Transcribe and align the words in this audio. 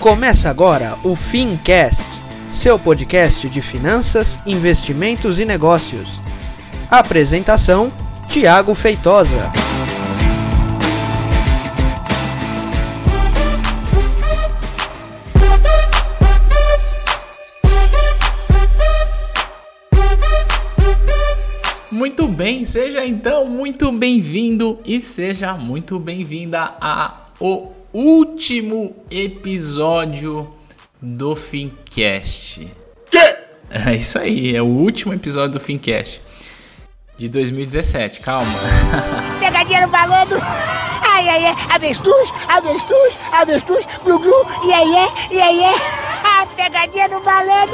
Começa 0.00 0.48
agora 0.48 0.96
o 1.02 1.16
Fincast, 1.16 2.04
seu 2.52 2.78
podcast 2.78 3.48
de 3.48 3.60
finanças, 3.60 4.38
investimentos 4.46 5.40
e 5.40 5.44
negócios. 5.44 6.22
Apresentação: 6.88 7.92
Tiago 8.28 8.76
Feitosa. 8.76 9.52
Muito 21.90 22.28
bem, 22.28 22.64
seja 22.64 23.04
então 23.04 23.46
muito 23.46 23.90
bem-vindo 23.90 24.78
e 24.84 25.00
seja 25.00 25.54
muito 25.54 25.98
bem-vinda 25.98 26.76
a 26.80 27.26
o 27.40 27.77
último 27.92 28.94
episódio 29.10 30.52
do 31.00 31.34
Fincast. 31.34 32.68
Que? 33.10 33.36
É 33.70 33.94
isso 33.94 34.18
aí, 34.18 34.54
é 34.54 34.62
o 34.62 34.66
último 34.66 35.12
episódio 35.14 35.52
do 35.52 35.60
Fincast 35.60 36.20
de 37.16 37.28
2017. 37.28 38.20
Calma. 38.20 38.50
Pegadinha 39.40 39.86
no 39.86 39.88
balão 39.88 40.26
do... 40.26 40.36
Ai, 40.36 41.28
ai, 41.28 41.46
ai, 41.46 41.56
avestruz, 41.70 42.32
avestruz, 42.46 43.18
avestruz, 43.32 43.84
glu, 44.04 44.18
glu, 44.20 44.46
e 44.64 44.72
aí, 44.72 44.94
é, 44.94 45.34
e 45.34 45.40
aí, 45.40 45.60
é. 45.64 46.46
Pegadinha 46.54 47.08
no 47.08 47.20
balão. 47.20 47.68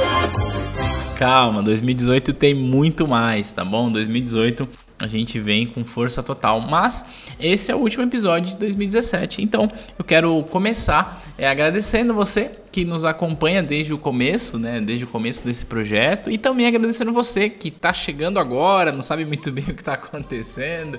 Calma, 1.19 1.63
2018 1.63 2.33
tem 2.33 2.55
muito 2.55 3.07
mais, 3.07 3.51
tá 3.51 3.65
bom? 3.65 3.91
2018 3.91 4.69
a 5.01 5.07
gente 5.07 5.41
vem 5.41 5.67
com 5.67 5.85
força 5.85 6.23
total. 6.23 6.61
Mas 6.61 7.05
esse 7.41 7.71
é 7.71 7.75
o 7.75 7.79
último 7.79 8.05
episódio 8.05 8.51
de 8.51 8.57
2017. 8.57 9.43
Então 9.43 9.71
eu 9.99 10.05
quero 10.05 10.43
começar 10.45 11.23
é, 11.37 11.49
agradecendo 11.49 12.15
você 12.15 12.51
que 12.71 12.85
nos 12.85 13.05
acompanha 13.05 13.63
desde 13.63 13.93
o 13.93 13.99
começo, 13.99 14.59
né? 14.59 14.81
Desde 14.81 15.05
o 15.05 15.09
começo 15.09 15.45
desse 15.45 15.65
projeto. 15.67 16.29
E 16.29 16.37
também 16.37 16.67
agradecendo 16.67 17.13
você 17.13 17.49
que 17.49 17.69
está 17.69 17.93
chegando 17.93 18.39
agora, 18.41 18.91
não 18.91 19.03
sabe 19.03 19.25
muito 19.25 19.51
bem 19.53 19.65
o 19.65 19.75
que 19.75 19.83
está 19.83 19.95
acontecendo. 19.95 20.99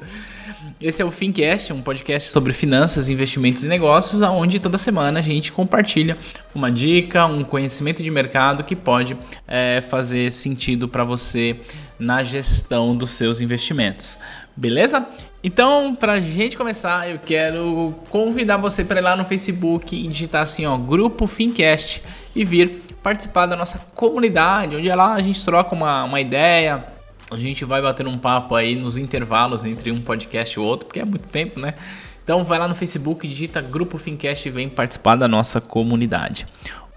Esse 0.79 1.01
é 1.01 1.05
o 1.05 1.11
Fincast, 1.11 1.73
um 1.73 1.81
podcast 1.81 2.29
sobre 2.29 2.53
finanças, 2.53 3.09
investimentos 3.09 3.63
e 3.63 3.67
negócios, 3.67 4.21
onde 4.21 4.59
toda 4.59 4.77
semana 4.77 5.19
a 5.19 5.21
gente 5.21 5.51
compartilha 5.51 6.17
uma 6.53 6.71
dica, 6.71 7.25
um 7.25 7.43
conhecimento 7.43 8.01
de 8.01 8.09
mercado 8.09 8.63
que 8.63 8.75
pode 8.75 9.17
é, 9.45 9.83
fazer 9.89 10.31
sentido 10.31 10.87
para 10.87 11.03
você 11.03 11.59
na 11.99 12.23
gestão 12.23 12.95
dos 12.95 13.11
seus 13.11 13.41
investimentos. 13.41 14.17
Beleza? 14.55 15.05
Então, 15.43 15.95
pra 15.95 16.19
gente 16.19 16.57
começar, 16.57 17.09
eu 17.09 17.19
quero 17.19 17.93
convidar 18.09 18.57
você 18.57 18.83
para 18.83 18.99
ir 18.99 19.03
lá 19.03 19.15
no 19.15 19.23
Facebook 19.23 19.95
e 19.95 20.07
digitar 20.07 20.41
assim, 20.41 20.65
ó, 20.65 20.75
Grupo 20.75 21.27
Fincast 21.27 22.01
e 22.35 22.43
vir 22.43 22.83
participar 23.03 23.45
da 23.45 23.55
nossa 23.55 23.77
comunidade, 23.93 24.75
onde 24.75 24.89
lá 24.89 25.13
a 25.13 25.21
gente 25.21 25.45
troca 25.45 25.75
uma, 25.75 26.05
uma 26.05 26.19
ideia, 26.19 26.83
a 27.29 27.35
gente 27.35 27.63
vai 27.63 27.81
bater 27.81 28.07
um 28.07 28.17
papo 28.17 28.55
aí 28.55 28.75
nos 28.75 28.97
intervalos 28.97 29.63
entre 29.63 29.91
um 29.91 30.01
podcast 30.01 30.57
e 30.57 30.59
outro, 30.59 30.87
porque 30.87 30.99
é 30.99 31.05
muito 31.05 31.27
tempo, 31.27 31.59
né? 31.59 31.75
Então 32.23 32.43
vai 32.43 32.57
lá 32.57 32.67
no 32.67 32.73
Facebook, 32.73 33.27
digita 33.27 33.61
Grupo 33.61 33.99
Fincast 33.99 34.47
e 34.47 34.51
vem 34.51 34.67
participar 34.67 35.15
da 35.15 35.27
nossa 35.27 35.61
comunidade. 35.61 36.47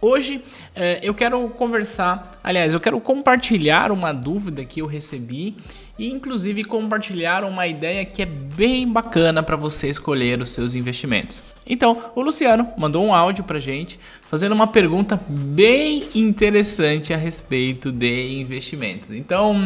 Hoje 0.00 0.44
é, 0.76 1.00
eu 1.02 1.12
quero 1.12 1.48
conversar, 1.48 2.38
aliás, 2.42 2.72
eu 2.72 2.78
quero 2.78 3.00
compartilhar 3.00 3.90
uma 3.90 4.12
dúvida 4.12 4.64
que 4.64 4.80
eu 4.80 4.86
recebi 4.86 5.56
e 5.98 6.08
inclusive 6.08 6.62
compartilhar 6.62 7.42
uma 7.42 7.66
ideia 7.66 8.04
que 8.04 8.22
é 8.22 8.26
bem 8.26 8.86
bacana 8.86 9.42
para 9.42 9.56
você 9.56 9.88
escolher 9.88 10.40
os 10.40 10.50
seus 10.52 10.76
investimentos. 10.76 11.42
Então, 11.66 12.00
o 12.14 12.22
Luciano 12.22 12.68
mandou 12.78 13.04
um 13.04 13.12
áudio 13.12 13.42
para 13.42 13.58
gente 13.58 13.98
fazendo 14.30 14.52
uma 14.52 14.68
pergunta 14.68 15.20
bem 15.28 16.08
interessante 16.14 17.12
a 17.12 17.16
respeito 17.16 17.90
de 17.90 18.40
investimentos. 18.40 19.10
Então, 19.10 19.56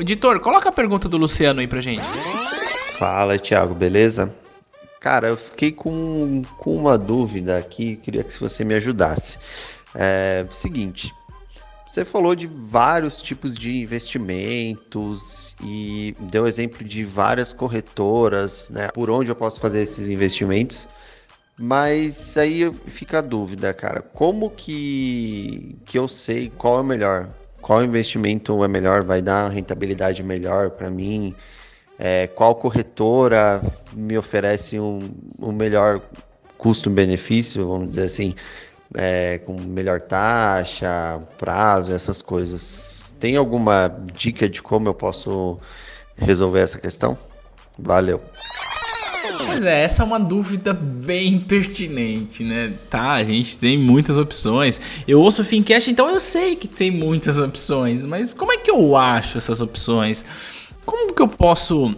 editor, 0.00 0.40
coloca 0.40 0.70
a 0.70 0.72
pergunta 0.72 1.08
do 1.08 1.16
Luciano 1.16 1.60
aí 1.60 1.68
para 1.68 1.80
gente. 1.80 2.04
Fala, 2.98 3.38
Thiago, 3.38 3.74
beleza? 3.74 4.34
Cara, 5.02 5.26
eu 5.26 5.36
fiquei 5.36 5.72
com, 5.72 6.42
com 6.58 6.76
uma 6.76 6.96
dúvida 6.96 7.58
aqui, 7.58 7.96
queria 7.96 8.22
que 8.22 8.38
você 8.38 8.62
me 8.64 8.72
ajudasse. 8.74 9.36
É 9.96 10.46
seguinte, 10.48 11.12
você 11.84 12.04
falou 12.04 12.36
de 12.36 12.46
vários 12.46 13.20
tipos 13.20 13.56
de 13.56 13.82
investimentos 13.82 15.56
e 15.60 16.14
deu 16.20 16.46
exemplo 16.46 16.84
de 16.84 17.02
várias 17.02 17.52
corretoras, 17.52 18.70
né? 18.70 18.88
Por 18.94 19.10
onde 19.10 19.28
eu 19.28 19.34
posso 19.34 19.58
fazer 19.58 19.82
esses 19.82 20.08
investimentos. 20.08 20.86
Mas 21.58 22.36
aí 22.36 22.72
fica 22.86 23.18
a 23.18 23.22
dúvida, 23.22 23.74
cara. 23.74 24.00
Como 24.00 24.50
que, 24.50 25.76
que 25.84 25.98
eu 25.98 26.06
sei 26.06 26.48
qual 26.56 26.78
é 26.78 26.80
o 26.80 26.84
melhor? 26.84 27.28
Qual 27.60 27.82
investimento 27.82 28.62
é 28.62 28.68
melhor? 28.68 29.02
Vai 29.02 29.20
dar 29.20 29.48
rentabilidade 29.48 30.22
melhor 30.22 30.70
para 30.70 30.88
mim? 30.88 31.34
É, 31.98 32.26
qual 32.26 32.54
corretora 32.54 33.62
me 33.92 34.16
oferece 34.18 34.78
um, 34.78 35.10
um 35.38 35.52
melhor 35.52 36.00
custo-benefício, 36.58 37.66
vamos 37.66 37.90
dizer 37.90 38.04
assim, 38.04 38.34
é, 38.94 39.38
com 39.38 39.60
melhor 39.60 40.00
taxa, 40.00 41.20
prazo, 41.38 41.92
essas 41.92 42.22
coisas. 42.22 43.14
Tem 43.18 43.36
alguma 43.36 43.88
dica 44.14 44.48
de 44.48 44.62
como 44.62 44.88
eu 44.88 44.94
posso 44.94 45.58
resolver 46.16 46.60
essa 46.60 46.78
questão? 46.78 47.16
Valeu. 47.78 48.22
Pois 49.46 49.64
é, 49.64 49.82
essa 49.82 50.02
é 50.02 50.06
uma 50.06 50.18
dúvida 50.18 50.72
bem 50.72 51.38
pertinente, 51.38 52.42
né? 52.42 52.72
Tá, 52.88 53.12
a 53.12 53.24
gente 53.24 53.58
tem 53.58 53.78
muitas 53.78 54.16
opções. 54.16 54.80
Eu 55.06 55.20
ouço 55.20 55.42
o 55.42 55.44
Fincast, 55.44 55.90
então 55.90 56.08
eu 56.08 56.20
sei 56.20 56.56
que 56.56 56.68
tem 56.68 56.90
muitas 56.90 57.38
opções, 57.38 58.04
mas 58.04 58.32
como 58.32 58.52
é 58.52 58.56
que 58.56 58.70
eu 58.70 58.96
acho 58.96 59.38
essas 59.38 59.60
opções? 59.60 60.24
Como 60.84 61.14
que 61.14 61.22
eu 61.22 61.28
posso, 61.28 61.94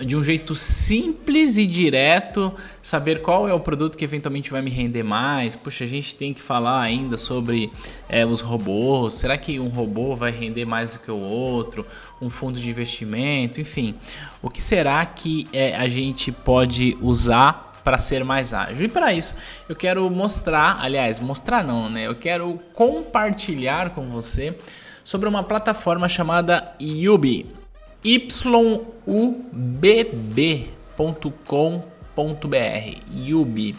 de 0.00 0.16
um 0.16 0.24
jeito 0.24 0.54
simples 0.54 1.58
e 1.58 1.66
direto, 1.66 2.54
saber 2.82 3.20
qual 3.20 3.46
é 3.46 3.52
o 3.52 3.60
produto 3.60 3.96
que 3.96 4.04
eventualmente 4.04 4.50
vai 4.50 4.62
me 4.62 4.70
render 4.70 5.02
mais? 5.02 5.54
Puxa, 5.54 5.84
a 5.84 5.86
gente 5.86 6.16
tem 6.16 6.32
que 6.32 6.40
falar 6.40 6.80
ainda 6.80 7.18
sobre 7.18 7.70
é, 8.08 8.24
os 8.24 8.40
robôs. 8.40 9.14
Será 9.14 9.36
que 9.36 9.60
um 9.60 9.68
robô 9.68 10.16
vai 10.16 10.30
render 10.30 10.64
mais 10.64 10.94
do 10.94 11.00
que 11.00 11.10
o 11.10 11.18
outro? 11.18 11.86
Um 12.22 12.30
fundo 12.30 12.58
de 12.58 12.70
investimento? 12.70 13.60
Enfim, 13.60 13.94
o 14.40 14.48
que 14.48 14.62
será 14.62 15.04
que 15.04 15.46
é, 15.52 15.76
a 15.76 15.86
gente 15.86 16.32
pode 16.32 16.96
usar 17.02 17.72
para 17.84 17.98
ser 17.98 18.24
mais 18.24 18.54
ágil. 18.54 18.86
E 18.86 18.88
para 18.88 19.12
isso, 19.12 19.36
eu 19.68 19.76
quero 19.76 20.08
mostrar, 20.08 20.78
aliás, 20.80 21.20
mostrar 21.20 21.62
não, 21.62 21.90
né? 21.90 22.06
Eu 22.06 22.14
quero 22.14 22.58
compartilhar 22.72 23.90
com 23.90 24.00
você 24.04 24.58
sobre 25.04 25.28
uma 25.28 25.42
plataforma 25.42 26.08
chamada 26.08 26.72
Yubi 26.80 27.63
yubb.com.br 28.04 29.64
Yubi. 33.16 33.76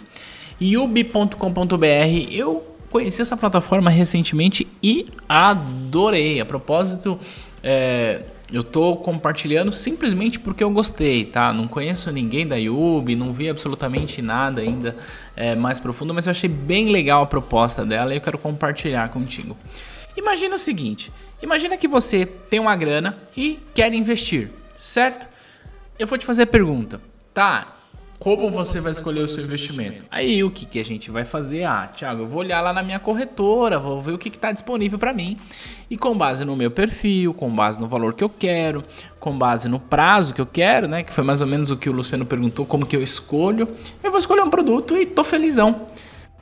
eu 2.32 2.66
conheci 2.90 3.22
essa 3.22 3.38
plataforma 3.38 3.90
recentemente 3.90 4.68
e 4.82 5.06
adorei. 5.28 6.40
A 6.40 6.46
propósito, 6.46 7.20
é, 7.62 8.24
eu 8.52 8.62
estou 8.62 8.98
compartilhando 8.98 9.72
simplesmente 9.72 10.40
porque 10.40 10.64
eu 10.64 10.70
gostei, 10.70 11.26
tá? 11.26 11.52
Não 11.52 11.68
conheço 11.68 12.12
ninguém 12.12 12.48
da 12.48 12.56
Yubi, 12.56 13.16
não 13.16 13.34
vi 13.34 13.50
absolutamente 13.50 14.22
nada 14.22 14.62
ainda 14.62 14.96
é, 15.36 15.56
mais 15.56 15.80
profundo, 15.80 16.14
mas 16.14 16.26
eu 16.26 16.32
achei 16.32 16.50
bem 16.50 16.90
legal 16.90 17.24
a 17.24 17.26
proposta 17.26 17.86
dela 17.86 18.14
e 18.14 18.18
eu 18.18 18.22
quero 18.22 18.38
compartilhar 18.38 19.10
contigo. 19.10 19.58
Imagina 20.16 20.56
o 20.56 20.60
seguinte: 20.60 21.12
Imagina 21.46 21.78
que 21.78 21.88
você 21.88 22.26
tem 22.26 22.60
uma 22.60 22.76
grana 22.76 23.16
e 23.38 23.60
quer 23.76 23.94
investir, 23.94 24.50
certo? 24.80 25.28
Eu 26.00 26.08
vou 26.08 26.18
te 26.18 26.26
fazer 26.26 26.42
a 26.42 26.48
pergunta, 26.48 27.00
tá? 27.36 27.68
Como 28.18 28.50
você 28.50 28.80
vai 28.80 28.92
escolher 28.92 29.22
o 29.22 29.30
seu 29.30 29.44
investimento? 29.44 30.06
Aí 30.10 30.44
o 30.44 30.50
que, 30.50 30.66
que 30.66 30.80
a 30.80 30.84
gente 30.84 31.12
vai 31.12 31.24
fazer? 31.24 31.64
Ah, 31.66 31.88
Thiago, 31.96 32.24
eu 32.24 32.26
vou 32.26 32.40
olhar 32.40 32.62
lá 32.62 32.74
na 32.74 32.82
minha 32.82 32.98
corretora, 32.98 33.78
vou 33.78 34.02
ver 34.02 34.14
o 34.14 34.18
que 34.18 34.30
está 34.30 34.52
disponível 34.52 34.98
para 34.98 35.14
mim. 35.14 35.38
E 35.88 35.96
com 35.96 36.18
base 36.18 36.44
no 36.44 36.56
meu 36.56 36.72
perfil, 36.72 37.32
com 37.32 37.52
base 37.52 37.80
no 37.80 37.88
valor 37.88 38.16
que 38.16 38.24
eu 38.24 38.30
quero, 38.30 38.84
com 39.20 39.38
base 39.38 39.70
no 39.70 39.80
prazo 39.80 40.34
que 40.34 40.42
eu 40.42 40.48
quero, 40.48 40.88
né? 40.88 41.04
Que 41.04 41.14
foi 41.14 41.24
mais 41.24 41.42
ou 41.42 41.48
menos 41.48 41.70
o 41.70 41.78
que 41.78 41.88
o 41.88 41.94
Luciano 41.94 42.26
perguntou, 42.26 42.66
como 42.66 42.88
que 42.88 42.96
eu 42.96 43.04
escolho. 43.04 43.70
Eu 44.04 44.10
vou 44.10 44.20
escolher 44.20 44.42
um 44.42 44.50
produto 44.50 44.98
e 44.98 45.06
tô 45.06 45.24
felizão. 45.24 45.86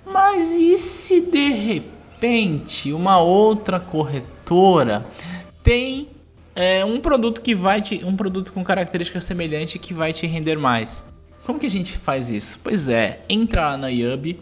Mas 0.06 0.54
e 0.54 0.78
se 0.78 1.20
de 1.30 1.50
repente 1.50 2.94
uma 2.94 3.20
outra 3.20 3.82
corretora 3.82 4.33
corretora 4.44 5.06
tem 5.64 6.10
é, 6.56 6.84
um 6.86 7.00
produto 7.00 7.42
que 7.42 7.56
vai 7.56 7.82
te, 7.82 8.04
um 8.04 8.16
produto 8.16 8.52
com 8.52 8.64
característica 8.64 9.20
semelhante 9.22 9.80
que 9.80 9.94
vai 9.94 10.14
te 10.14 10.28
render 10.28 10.58
mais. 10.58 11.04
Como 11.46 11.60
que 11.60 11.66
a 11.66 11.70
gente 11.70 11.98
faz 11.98 12.30
isso? 12.30 12.60
Pois 12.64 12.90
é, 12.90 13.22
entra 13.28 13.70
lá 13.70 13.78
na 13.78 13.88
Yubi. 13.88 14.40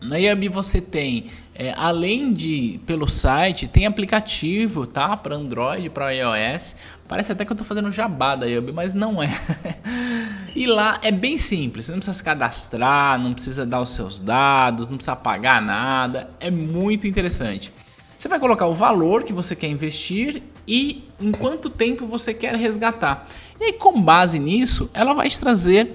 Na 0.00 0.16
Yubi 0.16 0.48
você 0.48 0.80
tem, 0.80 1.26
é, 1.54 1.74
além 1.76 2.32
de 2.32 2.80
pelo 2.86 3.06
site, 3.06 3.68
tem 3.68 3.84
aplicativo, 3.84 4.86
tá? 4.86 5.16
Para 5.16 5.36
Android, 5.36 5.90
para 5.90 6.10
iOS. 6.12 6.76
Parece 7.06 7.32
até 7.32 7.44
que 7.44 7.52
eu 7.52 7.54
estou 7.54 7.66
fazendo 7.66 7.92
jabá 7.92 8.34
da 8.34 8.46
Yubi, 8.46 8.72
mas 8.72 8.94
não 8.94 9.22
é. 9.22 9.28
E 10.52 10.66
lá 10.66 10.98
é 11.00 11.12
bem 11.12 11.38
simples, 11.38 11.86
você 11.86 11.92
não 11.92 12.00
precisa 12.00 12.16
se 12.16 12.24
cadastrar, 12.24 13.16
não 13.20 13.32
precisa 13.32 13.64
dar 13.64 13.80
os 13.80 13.90
seus 13.90 14.18
dados, 14.18 14.88
não 14.88 14.96
precisa 14.96 15.14
pagar 15.14 15.62
nada, 15.62 16.28
é 16.40 16.50
muito 16.50 17.06
interessante. 17.06 17.72
Você 18.20 18.28
vai 18.28 18.38
colocar 18.38 18.66
o 18.66 18.74
valor 18.74 19.24
que 19.24 19.32
você 19.32 19.56
quer 19.56 19.68
investir 19.68 20.42
e 20.68 21.04
em 21.18 21.32
quanto 21.32 21.70
tempo 21.70 22.06
você 22.06 22.34
quer 22.34 22.54
resgatar. 22.54 23.26
E 23.58 23.64
aí, 23.64 23.72
com 23.72 23.98
base 23.98 24.38
nisso, 24.38 24.90
ela 24.92 25.14
vai 25.14 25.30
te 25.30 25.40
trazer 25.40 25.90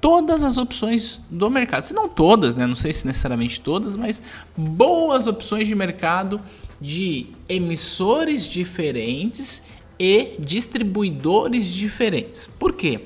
todas 0.00 0.42
as 0.42 0.58
opções 0.58 1.20
do 1.30 1.48
mercado. 1.48 1.84
Se 1.84 1.94
não 1.94 2.08
todas, 2.08 2.56
né? 2.56 2.66
Não 2.66 2.74
sei 2.74 2.92
se 2.92 3.06
necessariamente 3.06 3.60
todas, 3.60 3.94
mas 3.94 4.20
boas 4.56 5.28
opções 5.28 5.68
de 5.68 5.76
mercado 5.76 6.40
de 6.80 7.28
emissores 7.48 8.48
diferentes 8.48 9.62
e 9.96 10.34
distribuidores 10.40 11.66
diferentes. 11.72 12.48
Por 12.48 12.72
quê? 12.72 13.02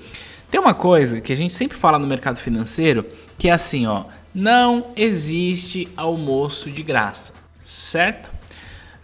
Tem 0.51 0.59
uma 0.59 0.73
coisa 0.73 1.21
que 1.21 1.35
a 1.35 1.37
gente 1.37 1.53
sempre 1.53 1.77
fala 1.77 1.99
no 1.99 2.07
mercado 2.07 2.39
financeiro 2.39 3.05
que 3.39 3.47
é 3.47 3.53
assim, 3.53 3.87
ó, 3.87 4.05
não 4.35 4.87
existe 4.97 5.87
almoço 5.99 6.71
de 6.71 6.83
graça, 6.83 7.35
certo? 7.63 8.33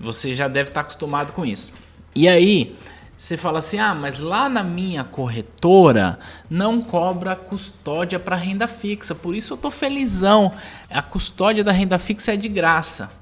Você 0.00 0.34
já 0.34 0.48
deve 0.48 0.70
estar 0.70 0.80
acostumado 0.80 1.34
com 1.34 1.44
isso. 1.44 1.72
E 2.14 2.26
aí, 2.26 2.74
você 3.16 3.36
fala 3.36 3.58
assim: 3.58 3.78
"Ah, 3.78 3.94
mas 3.94 4.20
lá 4.20 4.48
na 4.48 4.64
minha 4.64 5.04
corretora 5.04 6.18
não 6.48 6.80
cobra 6.80 7.36
custódia 7.36 8.18
para 8.18 8.34
renda 8.34 8.66
fixa, 8.66 9.14
por 9.14 9.36
isso 9.36 9.52
eu 9.52 9.58
tô 9.58 9.70
felizão. 9.70 10.52
A 10.88 11.02
custódia 11.02 11.62
da 11.62 11.70
renda 11.70 11.98
fixa 11.98 12.32
é 12.32 12.36
de 12.36 12.48
graça". 12.48 13.12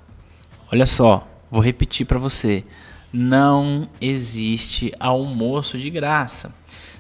Olha 0.71 0.87
só, 0.87 1.27
vou 1.51 1.61
repetir 1.61 2.07
para 2.07 2.19
você. 2.19 2.65
Não 3.13 3.89
existe 4.01 4.95
almoço 5.01 5.77
de 5.79 5.91
graça. 5.91 6.55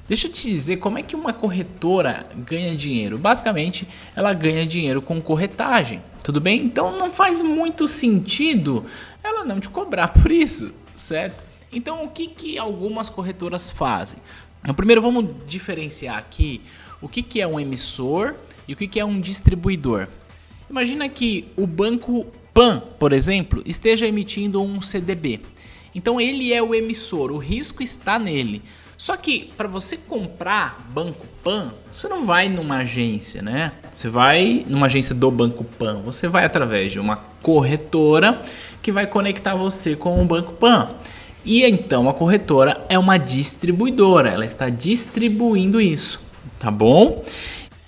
Deixa 0.09 0.27
eu 0.27 0.33
te 0.33 0.49
dizer 0.49 0.79
como 0.79 0.99
é 0.99 1.03
que 1.03 1.15
uma 1.15 1.33
corretora 1.33 2.27
ganha 2.35 2.75
dinheiro. 2.75 3.19
Basicamente, 3.19 3.87
ela 4.17 4.33
ganha 4.33 4.67
dinheiro 4.67 5.03
com 5.03 5.21
corretagem. 5.21 6.03
Tudo 6.25 6.41
bem? 6.41 6.65
Então 6.65 6.97
não 6.97 7.13
faz 7.13 7.43
muito 7.43 7.87
sentido 7.87 8.85
ela 9.29 9.45
não 9.45 9.61
te 9.61 9.69
cobrar 9.69 10.09
por 10.17 10.31
isso, 10.31 10.73
certo? 10.97 11.45
Então 11.73 12.05
o 12.05 12.09
que, 12.09 12.27
que 12.27 12.59
algumas 12.59 13.09
corretoras 13.09 13.71
fazem? 13.71 14.19
Então, 14.63 14.75
primeiro 14.75 15.01
vamos 15.01 15.31
diferenciar 15.47 16.17
aqui 16.17 16.61
o 17.01 17.09
que, 17.09 17.23
que 17.23 17.41
é 17.41 17.47
um 17.47 17.61
emissor 17.61 18.35
e 18.67 18.73
o 18.73 18.77
que, 18.77 18.89
que 18.89 18.99
é 18.99 19.05
um 19.05 19.21
distribuidor. 19.21 20.09
Imagina 20.69 21.09
que 21.09 21.47
o 21.57 21.67
banco 21.67 22.27
Pan, 22.53 22.83
por 22.99 23.13
exemplo, 23.13 23.63
esteja 23.65 24.07
emitindo 24.07 24.61
um 24.61 24.81
CDB. 24.81 25.41
Então 25.95 26.21
ele 26.21 26.53
é 26.53 26.61
o 26.61 26.75
emissor, 26.75 27.31
o 27.31 27.39
risco 27.39 27.83
está 27.83 28.19
nele. 28.19 28.63
Só 28.99 29.17
que 29.17 29.53
para 29.56 29.69
você 29.69 29.97
comprar 29.97 30.85
Banco 30.91 31.25
Pan, 31.45 31.73
você 31.93 32.09
não 32.09 32.27
vai 32.27 32.49
numa 32.49 32.79
agência, 32.79 33.41
né? 33.41 33.73
Você 33.93 34.09
vai 34.09 34.65
numa 34.67 34.87
agência 34.87 35.15
do 35.15 35.31
Banco 35.31 35.62
Pan, 35.62 36.00
você 36.03 36.27
vai 36.27 36.45
através 36.45 36.93
de 36.93 36.99
uma 36.99 37.15
corretora 37.41 38.43
que 38.83 38.91
vai 38.91 39.06
conectar 39.06 39.55
você 39.55 39.95
com 39.95 40.21
o 40.21 40.27
Banco 40.27 40.55
Pan. 40.55 40.91
E 41.45 41.65
então 41.65 42.09
a 42.09 42.12
corretora 42.12 42.85
é 42.89 42.99
uma 42.99 43.19
distribuidora, 43.19 44.31
ela 44.31 44.45
está 44.45 44.69
distribuindo 44.69 45.81
isso, 45.81 46.21
tá 46.59 46.69
bom? 46.69 47.25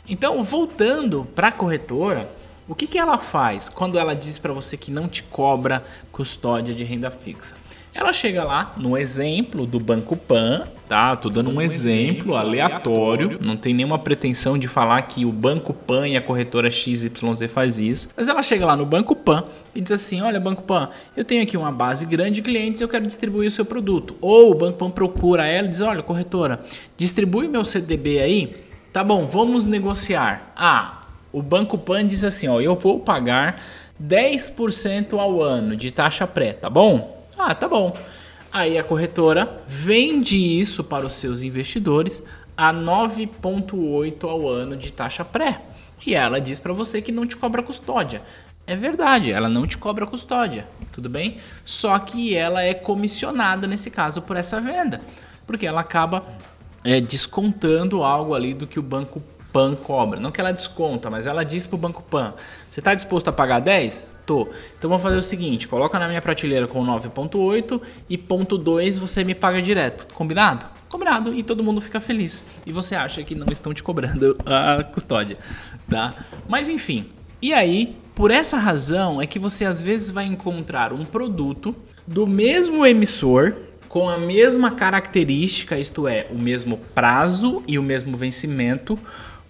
Então, 0.08 0.42
voltando 0.44 1.26
para 1.34 1.48
a 1.48 1.52
corretora, 1.52 2.30
o 2.68 2.74
que, 2.74 2.86
que 2.86 2.98
ela 2.98 3.18
faz 3.18 3.68
quando 3.68 3.98
ela 3.98 4.14
diz 4.14 4.38
para 4.38 4.52
você 4.52 4.76
que 4.76 4.92
não 4.92 5.08
te 5.08 5.24
cobra 5.24 5.84
custódia 6.12 6.72
de 6.72 6.84
renda 6.84 7.10
fixa? 7.10 7.59
Ela 7.92 8.12
chega 8.12 8.44
lá 8.44 8.72
no 8.76 8.96
exemplo 8.96 9.66
do 9.66 9.80
Banco 9.80 10.16
Pan, 10.16 10.64
tá? 10.88 11.16
Tô 11.16 11.28
dando 11.28 11.50
um 11.50 11.60
exemplo 11.60 12.36
aleatório, 12.36 13.38
não 13.42 13.56
tem 13.56 13.74
nenhuma 13.74 13.98
pretensão 13.98 14.56
de 14.56 14.68
falar 14.68 15.02
que 15.02 15.24
o 15.24 15.32
Banco 15.32 15.74
Pan 15.74 16.06
e 16.06 16.16
a 16.16 16.22
corretora 16.22 16.70
XYZ 16.70 17.10
faz 17.48 17.78
isso. 17.78 18.08
Mas 18.16 18.28
ela 18.28 18.42
chega 18.42 18.64
lá 18.64 18.76
no 18.76 18.86
Banco 18.86 19.16
Pan 19.16 19.44
e 19.74 19.80
diz 19.80 19.92
assim: 19.92 20.22
"Olha, 20.22 20.38
Banco 20.38 20.62
Pan, 20.62 20.88
eu 21.16 21.24
tenho 21.24 21.42
aqui 21.42 21.56
uma 21.56 21.72
base 21.72 22.06
grande 22.06 22.36
de 22.36 22.42
clientes, 22.42 22.80
eu 22.80 22.88
quero 22.88 23.06
distribuir 23.06 23.48
o 23.48 23.50
seu 23.50 23.64
produto". 23.64 24.16
Ou 24.20 24.52
o 24.52 24.54
Banco 24.54 24.78
Pan 24.78 24.90
procura 24.90 25.46
ela 25.46 25.66
e 25.66 25.70
diz: 25.70 25.80
"Olha, 25.80 26.02
corretora, 26.02 26.60
distribui 26.96 27.48
meu 27.48 27.64
CDB 27.64 28.20
aí". 28.20 28.56
Tá 28.92 29.04
bom, 29.04 29.26
vamos 29.26 29.66
negociar. 29.66 30.52
Ah, 30.56 31.02
o 31.32 31.42
Banco 31.42 31.78
Pan 31.78 32.04
diz 32.04 32.24
assim, 32.24 32.48
ó, 32.48 32.60
eu 32.60 32.74
vou 32.74 32.98
pagar 32.98 33.62
10% 34.02 35.16
ao 35.16 35.40
ano 35.40 35.76
de 35.76 35.92
taxa 35.92 36.26
pré, 36.26 36.52
tá 36.52 36.68
bom? 36.68 37.19
Ah, 37.42 37.54
tá 37.54 37.66
bom. 37.66 37.96
Aí 38.52 38.76
a 38.76 38.84
corretora 38.84 39.62
vende 39.66 40.36
isso 40.36 40.84
para 40.84 41.06
os 41.06 41.14
seus 41.14 41.40
investidores 41.40 42.22
a 42.54 42.70
9,8 42.70 44.28
ao 44.28 44.46
ano 44.46 44.76
de 44.76 44.92
taxa 44.92 45.24
pré. 45.24 45.62
E 46.06 46.14
ela 46.14 46.38
diz 46.38 46.58
para 46.58 46.74
você 46.74 47.00
que 47.00 47.10
não 47.10 47.24
te 47.24 47.38
cobra 47.38 47.62
custódia. 47.62 48.20
É 48.66 48.76
verdade, 48.76 49.32
ela 49.32 49.48
não 49.48 49.66
te 49.66 49.78
cobra 49.78 50.06
custódia, 50.06 50.68
tudo 50.92 51.08
bem? 51.08 51.36
Só 51.64 51.98
que 51.98 52.36
ela 52.36 52.62
é 52.62 52.74
comissionada 52.74 53.66
nesse 53.66 53.90
caso 53.90 54.20
por 54.20 54.36
essa 54.36 54.60
venda, 54.60 55.00
porque 55.46 55.66
ela 55.66 55.80
acaba 55.80 56.22
é, 56.84 57.00
descontando 57.00 58.02
algo 58.02 58.34
ali 58.34 58.52
do 58.52 58.66
que 58.66 58.78
o 58.78 58.82
banco 58.82 59.22
Pan 59.52 59.74
cobra. 59.74 60.20
Não 60.20 60.30
que 60.30 60.40
ela 60.40 60.52
desconta, 60.52 61.10
mas 61.10 61.26
ela 61.26 61.44
diz 61.44 61.66
para 61.66 61.76
o 61.76 61.78
Banco 61.78 62.02
Pan: 62.02 62.34
você 62.70 62.80
está 62.80 62.94
disposto 62.94 63.28
a 63.28 63.32
pagar 63.32 63.60
10? 63.60 64.06
Tô. 64.26 64.48
Então 64.78 64.88
vamos 64.88 65.02
fazer 65.02 65.16
o 65.16 65.22
seguinte: 65.22 65.66
coloca 65.66 65.98
na 65.98 66.08
minha 66.08 66.22
prateleira 66.22 66.66
com 66.66 66.84
9,8 66.84 67.80
e 68.08 68.16
ponto 68.16 68.56
2 68.56 68.98
você 68.98 69.24
me 69.24 69.34
paga 69.34 69.60
direto. 69.60 70.06
Combinado? 70.14 70.66
Combinado. 70.88 71.34
E 71.34 71.42
todo 71.42 71.62
mundo 71.62 71.80
fica 71.80 72.00
feliz. 72.00 72.44
E 72.66 72.72
você 72.72 72.94
acha 72.94 73.22
que 73.22 73.34
não 73.34 73.46
estão 73.50 73.74
te 73.74 73.82
cobrando 73.82 74.36
a 74.46 74.84
custódia, 74.84 75.36
tá? 75.88 76.14
Mas 76.48 76.68
enfim. 76.68 77.10
E 77.42 77.52
aí, 77.52 77.96
por 78.14 78.30
essa 78.30 78.58
razão 78.58 79.20
é 79.20 79.26
que 79.26 79.38
você 79.38 79.64
às 79.64 79.80
vezes 79.80 80.10
vai 80.10 80.26
encontrar 80.26 80.92
um 80.92 81.04
produto 81.04 81.74
do 82.06 82.26
mesmo 82.26 82.84
emissor 82.84 83.54
com 83.88 84.08
a 84.08 84.18
mesma 84.18 84.70
característica, 84.70 85.76
isto 85.76 86.06
é, 86.06 86.26
o 86.30 86.38
mesmo 86.38 86.76
prazo 86.94 87.60
e 87.66 87.76
o 87.76 87.82
mesmo 87.82 88.16
vencimento, 88.16 88.96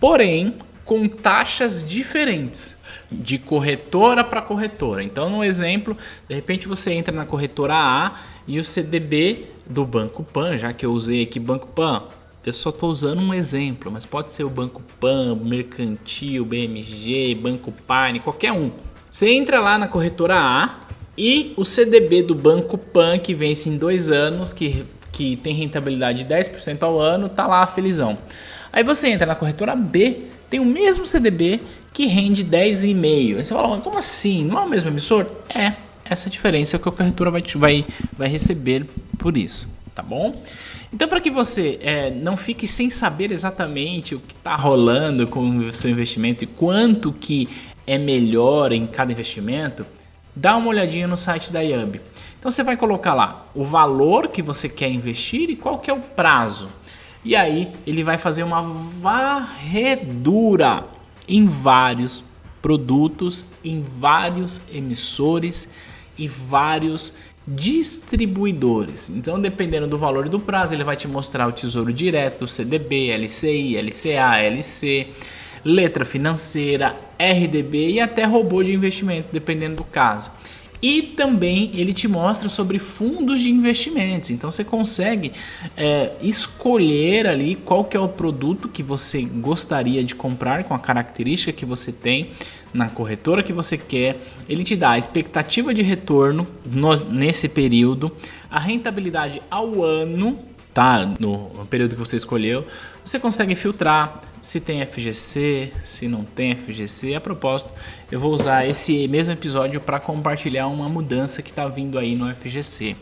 porém 0.00 0.54
com 0.84 1.06
taxas 1.06 1.86
diferentes 1.86 2.76
de 3.12 3.38
corretora 3.38 4.24
para 4.24 4.42
corretora. 4.42 5.04
Então, 5.04 5.30
no 5.30 5.44
exemplo, 5.44 5.96
de 6.28 6.34
repente 6.34 6.66
você 6.66 6.92
entra 6.92 7.14
na 7.14 7.24
corretora 7.24 7.74
A 7.74 8.14
e 8.48 8.58
o 8.58 8.64
CDB 8.64 9.46
do 9.66 9.84
Banco 9.84 10.24
Pan, 10.24 10.56
já 10.56 10.72
que 10.72 10.84
eu 10.84 10.92
usei 10.92 11.22
aqui 11.22 11.38
Banco 11.38 11.68
Pan, 11.68 12.04
eu 12.44 12.52
só 12.52 12.70
estou 12.70 12.90
usando 12.90 13.20
um 13.20 13.34
exemplo, 13.34 13.92
mas 13.92 14.06
pode 14.06 14.32
ser 14.32 14.44
o 14.44 14.50
Banco 14.50 14.82
Pan, 14.98 15.36
Mercantil, 15.36 16.44
BMG, 16.44 17.34
Banco 17.34 17.70
Pine, 17.70 18.18
qualquer 18.18 18.50
um. 18.50 18.72
Você 19.10 19.28
entra 19.28 19.60
lá 19.60 19.76
na 19.76 19.86
corretora 19.86 20.36
A 20.36 20.80
e 21.16 21.52
o 21.56 21.64
CDB 21.64 22.22
do 22.22 22.34
Banco 22.34 22.78
Pan, 22.78 23.18
que 23.18 23.34
vence 23.34 23.68
em 23.68 23.76
dois 23.76 24.10
anos, 24.10 24.52
que, 24.52 24.86
que 25.12 25.36
tem 25.36 25.54
rentabilidade 25.54 26.24
de 26.24 26.34
10% 26.34 26.82
ao 26.82 26.98
ano, 26.98 27.28
tá 27.28 27.46
lá 27.46 27.66
felizão. 27.66 28.16
Aí 28.72 28.84
você 28.84 29.08
entra 29.08 29.26
na 29.26 29.34
corretora 29.34 29.74
B, 29.74 30.18
tem 30.48 30.60
o 30.60 30.64
mesmo 30.64 31.06
CDB 31.06 31.60
que 31.92 32.06
rende 32.06 32.44
10,5. 32.44 33.36
Aí 33.36 33.44
você 33.44 33.54
fala, 33.54 33.80
como 33.80 33.98
assim? 33.98 34.44
Não 34.44 34.58
é 34.58 34.62
o 34.62 34.68
mesmo 34.68 34.90
emissor? 34.90 35.26
É, 35.48 35.74
essa 36.04 36.28
é 36.28 36.30
diferença 36.30 36.78
que 36.78 36.88
a 36.88 36.92
corretora 36.92 37.30
vai, 37.30 37.42
vai, 37.54 37.86
vai 38.16 38.28
receber 38.28 38.86
por 39.18 39.36
isso, 39.36 39.68
tá 39.94 40.02
bom? 40.02 40.34
Então, 40.92 41.06
para 41.06 41.20
que 41.20 41.30
você 41.30 41.78
é, 41.82 42.10
não 42.10 42.36
fique 42.36 42.66
sem 42.66 42.90
saber 42.90 43.30
exatamente 43.30 44.16
o 44.16 44.20
que 44.20 44.34
está 44.34 44.56
rolando 44.56 45.26
com 45.26 45.58
o 45.58 45.72
seu 45.72 45.88
investimento 45.88 46.42
e 46.42 46.48
quanto 46.48 47.12
que 47.12 47.48
é 47.86 47.96
melhor 47.96 48.72
em 48.72 48.86
cada 48.86 49.12
investimento, 49.12 49.86
dá 50.34 50.56
uma 50.56 50.68
olhadinha 50.68 51.06
no 51.06 51.16
site 51.16 51.52
da 51.52 51.60
IAB. 51.60 52.00
Então, 52.38 52.50
você 52.50 52.62
vai 52.64 52.76
colocar 52.76 53.14
lá 53.14 53.46
o 53.54 53.64
valor 53.64 54.28
que 54.28 54.42
você 54.42 54.68
quer 54.68 54.90
investir 54.90 55.50
e 55.50 55.56
qual 55.56 55.78
que 55.78 55.90
é 55.90 55.94
o 55.94 56.00
prazo. 56.00 56.68
E 57.24 57.36
aí 57.36 57.70
ele 57.86 58.02
vai 58.02 58.16
fazer 58.18 58.42
uma 58.42 58.62
varredura 59.00 60.84
em 61.28 61.46
vários 61.46 62.24
produtos, 62.62 63.46
em 63.64 63.82
vários 63.82 64.62
emissores 64.72 65.68
e 66.18 66.26
vários 66.26 67.14
distribuidores. 67.46 69.10
Então, 69.10 69.40
dependendo 69.40 69.86
do 69.86 69.98
valor 69.98 70.26
e 70.26 70.28
do 70.28 70.38
prazo, 70.38 70.74
ele 70.74 70.84
vai 70.84 70.96
te 70.96 71.08
mostrar 71.08 71.48
o 71.48 71.52
Tesouro 71.52 71.92
Direto, 71.92 72.46
CDB, 72.46 73.10
LCI, 73.16 73.76
LCA, 73.76 74.38
LC, 74.42 75.08
letra 75.64 76.04
financeira, 76.04 76.94
RDB 77.18 77.90
e 77.90 78.00
até 78.00 78.24
robô 78.24 78.62
de 78.62 78.72
investimento, 78.72 79.28
dependendo 79.32 79.76
do 79.76 79.84
caso. 79.84 80.30
E 80.82 81.02
também 81.02 81.70
ele 81.74 81.92
te 81.92 82.08
mostra 82.08 82.48
sobre 82.48 82.78
fundos 82.78 83.42
de 83.42 83.50
investimentos. 83.50 84.30
Então 84.30 84.50
você 84.50 84.64
consegue 84.64 85.32
é, 85.76 86.12
escolher 86.22 87.26
ali 87.26 87.54
qual 87.54 87.84
que 87.84 87.96
é 87.96 88.00
o 88.00 88.08
produto 88.08 88.68
que 88.68 88.82
você 88.82 89.22
gostaria 89.22 90.02
de 90.02 90.14
comprar 90.14 90.64
com 90.64 90.74
a 90.74 90.78
característica 90.78 91.52
que 91.52 91.66
você 91.66 91.92
tem 91.92 92.30
na 92.72 92.88
corretora 92.88 93.42
que 93.42 93.52
você 93.52 93.76
quer. 93.76 94.16
Ele 94.48 94.64
te 94.64 94.74
dá 94.74 94.92
a 94.92 94.98
expectativa 94.98 95.74
de 95.74 95.82
retorno 95.82 96.46
no, 96.64 96.96
nesse 97.10 97.48
período, 97.48 98.10
a 98.50 98.58
rentabilidade 98.58 99.42
ao 99.50 99.84
ano 99.84 100.50
tá? 100.72 101.04
No, 101.18 101.52
no, 101.52 101.66
período 101.66 101.96
que 101.96 102.00
você 102.00 102.16
escolheu, 102.16 102.64
você 103.04 103.18
consegue 103.18 103.54
filtrar 103.54 104.22
se 104.40 104.60
tem 104.60 104.84
FGC, 104.84 105.72
se 105.84 106.08
não 106.08 106.24
tem 106.24 106.56
FGC. 106.56 107.14
A 107.14 107.20
propósito, 107.20 107.72
eu 108.10 108.18
vou 108.18 108.32
usar 108.32 108.66
esse 108.66 109.06
mesmo 109.08 109.32
episódio 109.32 109.80
para 109.80 110.00
compartilhar 110.00 110.66
uma 110.66 110.88
mudança 110.88 111.42
que 111.42 111.50
está 111.50 111.68
vindo 111.68 111.98
aí 111.98 112.14
no 112.14 112.34
FGC. 112.34 112.96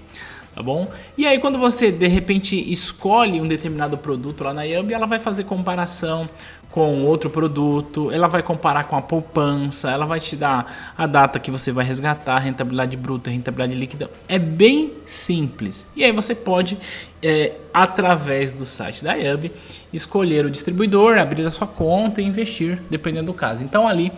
Tá 0.54 0.62
bom? 0.62 0.90
E 1.16 1.25
aí 1.25 1.38
quando 1.38 1.57
você 1.57 1.92
de 1.92 2.09
repente 2.09 2.57
escolhe 2.71 3.40
um 3.40 3.47
determinado 3.47 3.97
produto 3.97 4.42
lá 4.42 4.52
na 4.52 4.64
Yambi, 4.64 4.92
ela 4.92 5.07
vai 5.07 5.21
fazer 5.21 5.45
comparação 5.45 6.28
com 6.71 7.03
outro 7.05 7.31
produto, 7.31 8.11
ela 8.11 8.29
vai 8.29 8.43
comparar 8.43 8.85
com 8.85 8.97
a 8.97 9.03
poupança, 9.03 9.91
ela 9.91 10.05
vai 10.05 10.21
te 10.21 10.37
dar 10.37 10.93
a 10.97 11.07
data 11.07 11.39
que 11.39 11.51
você 11.51 11.73
vai 11.73 11.85
resgatar, 11.85 12.39
rentabilidade 12.39 12.97
bruta, 12.97 13.31
rentabilidade 13.31 13.79
líquida. 13.79 14.11
É 14.29 14.39
bem 14.39 14.93
simples. 15.07 15.87
E 15.97 16.05
aí 16.05 16.13
você 16.13 16.35
pode, 16.35 16.79
é, 17.23 17.55
através 17.73 18.53
do 18.53 18.67
site 18.67 19.03
da 19.03 19.15
IUB, 19.17 19.51
escolher 19.93 20.45
o 20.45 20.51
distribuidor, 20.51 21.19
abrir 21.19 21.47
a 21.47 21.51
sua 21.51 21.67
conta 21.67 22.21
e 22.21 22.25
investir, 22.25 22.81
dependendo 22.91 23.27
do 23.27 23.35
caso. 23.35 23.65
Então 23.65 23.89
ali 23.89 24.13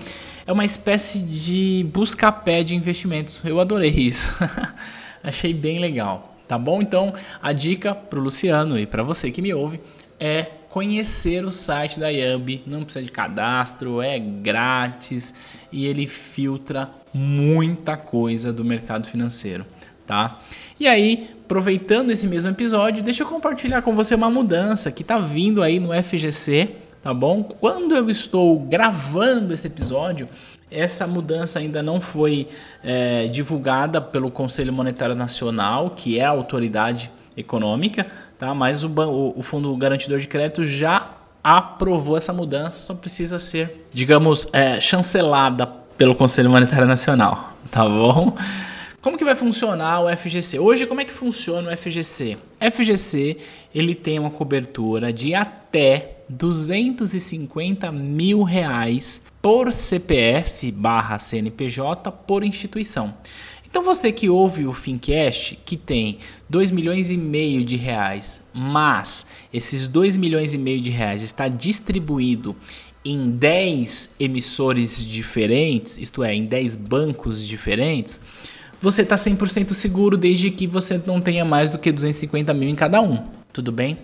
é 0.44 0.52
uma 0.52 0.64
espécie 0.64 1.20
de 1.20 1.86
busca-pé 1.92 2.64
de 2.64 2.74
investimentos. 2.74 3.40
Eu 3.44 3.60
adorei 3.60 3.90
isso. 3.90 4.28
Achei 5.22 5.54
bem 5.54 5.78
legal. 5.78 6.34
Tá 6.48 6.58
bom? 6.58 6.82
Então 6.82 7.14
a 7.40 7.52
dica 7.52 7.94
para 7.94 8.18
o 8.18 8.22
Luciano 8.22 8.76
e 8.76 8.84
para 8.84 9.04
você 9.04 9.30
que 9.30 9.40
me 9.40 9.54
ouve 9.54 9.80
é 10.18 10.46
conhecer 10.70 11.44
o 11.44 11.50
site 11.50 11.98
da 11.98 12.08
Yambi, 12.08 12.62
não 12.64 12.84
precisa 12.84 13.04
de 13.04 13.10
cadastro, 13.10 14.00
é 14.00 14.18
grátis 14.18 15.34
e 15.70 15.84
ele 15.84 16.06
filtra 16.06 16.88
muita 17.12 17.96
coisa 17.96 18.52
do 18.52 18.64
mercado 18.64 19.08
financeiro, 19.08 19.66
tá? 20.06 20.40
E 20.78 20.86
aí, 20.86 21.28
aproveitando 21.44 22.10
esse 22.10 22.26
mesmo 22.28 22.52
episódio, 22.52 23.02
deixa 23.02 23.24
eu 23.24 23.26
compartilhar 23.26 23.82
com 23.82 23.96
você 23.96 24.14
uma 24.14 24.30
mudança 24.30 24.92
que 24.92 25.02
tá 25.02 25.18
vindo 25.18 25.60
aí 25.60 25.80
no 25.80 25.90
FGC, 26.02 26.70
tá 27.02 27.12
bom? 27.12 27.42
Quando 27.42 27.96
eu 27.96 28.08
estou 28.08 28.58
gravando 28.60 29.52
esse 29.52 29.66
episódio, 29.66 30.28
essa 30.70 31.04
mudança 31.04 31.58
ainda 31.58 31.82
não 31.82 32.00
foi 32.00 32.46
é, 32.84 33.26
divulgada 33.26 34.00
pelo 34.00 34.30
Conselho 34.30 34.72
Monetário 34.72 35.16
Nacional, 35.16 35.90
que 35.90 36.16
é 36.16 36.24
a 36.24 36.30
autoridade 36.30 37.10
econômica, 37.40 38.06
tá? 38.38 38.54
Mas 38.54 38.84
o, 38.84 38.88
o, 38.88 39.38
o 39.38 39.42
Fundo 39.42 39.74
Garantidor 39.76 40.18
de 40.18 40.28
Crédito 40.28 40.64
já 40.64 41.16
aprovou 41.42 42.16
essa 42.16 42.32
mudança, 42.32 42.78
só 42.80 42.94
precisa 42.94 43.38
ser, 43.38 43.86
digamos, 43.92 44.48
é, 44.52 44.80
chancelada 44.80 45.66
pelo 45.66 46.14
Conselho 46.14 46.50
Monetário 46.50 46.86
Nacional, 46.86 47.54
tá 47.70 47.84
bom? 47.84 48.34
Como 49.02 49.16
que 49.16 49.24
vai 49.24 49.34
funcionar 49.34 50.00
o 50.00 50.14
FGC? 50.14 50.58
Hoje, 50.58 50.86
como 50.86 51.00
é 51.00 51.04
que 51.06 51.12
funciona 51.12 51.72
o 51.72 51.76
FGC? 51.76 52.36
FGC 52.70 53.38
ele 53.74 53.94
tem 53.94 54.18
uma 54.18 54.30
cobertura 54.30 55.10
de 55.10 55.34
até 55.34 56.18
250 56.28 57.90
mil 57.90 58.42
reais 58.42 59.22
por 59.40 59.72
CPF 59.72 60.70
barra 60.70 61.18
CNPJ 61.18 62.12
por 62.12 62.44
instituição. 62.44 63.14
Então 63.70 63.84
você 63.84 64.10
que 64.10 64.28
ouve 64.28 64.66
o 64.66 64.72
Fincast, 64.72 65.56
que 65.64 65.76
tem 65.76 66.18
2 66.48 66.72
milhões 66.72 67.08
e 67.08 67.16
meio 67.16 67.64
de 67.64 67.76
reais, 67.76 68.42
mas 68.52 69.26
esses 69.52 69.86
2 69.86 70.16
milhões 70.16 70.52
e 70.54 70.58
meio 70.58 70.80
de 70.80 70.90
reais 70.90 71.22
está 71.22 71.46
distribuído 71.46 72.56
em 73.04 73.30
10 73.30 74.16
emissores 74.18 75.04
diferentes, 75.06 75.96
isto 75.96 76.24
é, 76.24 76.34
em 76.34 76.44
10 76.46 76.76
bancos 76.76 77.46
diferentes, 77.46 78.20
você 78.82 79.02
está 79.02 79.14
100% 79.14 79.72
seguro 79.72 80.16
desde 80.16 80.50
que 80.50 80.66
você 80.66 81.00
não 81.06 81.20
tenha 81.20 81.44
mais 81.44 81.70
do 81.70 81.78
que 81.78 81.92
250 81.92 82.52
mil 82.52 82.68
em 82.68 82.74
cada 82.74 83.00
um, 83.00 83.24
tudo 83.52 83.70
bem? 83.70 83.96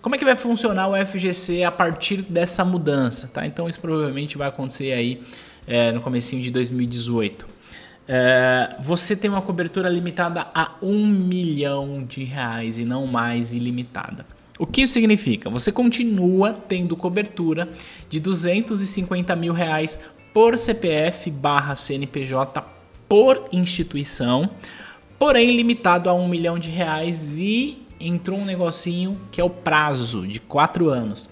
Como 0.00 0.14
é 0.14 0.18
que 0.18 0.24
vai 0.24 0.36
funcionar 0.36 0.86
o 0.88 1.06
FGC 1.06 1.64
a 1.64 1.72
partir 1.72 2.22
dessa 2.22 2.64
mudança? 2.64 3.26
Tá? 3.26 3.44
Então 3.44 3.68
isso 3.68 3.80
provavelmente 3.80 4.38
vai 4.38 4.48
acontecer 4.48 4.92
aí 4.92 5.20
é, 5.66 5.90
no 5.90 6.00
comecinho 6.00 6.40
de 6.40 6.52
2018. 6.52 7.57
É, 8.10 8.74
você 8.80 9.14
tem 9.14 9.30
uma 9.30 9.42
cobertura 9.42 9.86
limitada 9.88 10.46
a 10.54 10.72
um 10.80 11.06
milhão 11.06 12.02
de 12.02 12.24
reais 12.24 12.78
e 12.78 12.84
não 12.86 13.06
mais 13.06 13.52
ilimitada. 13.52 14.24
O 14.58 14.66
que 14.66 14.82
isso 14.82 14.94
significa? 14.94 15.50
Você 15.50 15.70
continua 15.70 16.52
tendo 16.52 16.96
cobertura 16.96 17.68
de 18.08 18.18
250 18.18 19.36
mil 19.36 19.52
reais 19.52 20.02
por 20.32 20.56
CPF 20.56 21.30
barra 21.30 21.76
CNPJ 21.76 22.64
por 23.08 23.44
instituição, 23.52 24.50
porém 25.18 25.54
limitado 25.54 26.08
a 26.08 26.14
um 26.14 26.26
milhão 26.26 26.58
de 26.58 26.70
reais 26.70 27.38
e 27.38 27.82
entrou 28.00 28.38
um 28.38 28.44
negocinho 28.44 29.20
que 29.30 29.40
é 29.40 29.44
o 29.44 29.50
prazo 29.50 30.26
de 30.26 30.40
quatro 30.40 30.88
anos. 30.88 31.28